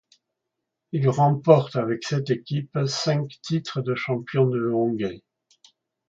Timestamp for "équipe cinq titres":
2.31-3.81